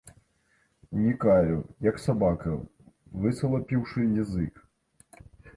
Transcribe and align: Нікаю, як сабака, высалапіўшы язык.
Нікаю, 1.01 1.57
як 1.89 2.01
сабака, 2.05 2.55
высалапіўшы 3.27 4.11
язык. 4.25 4.53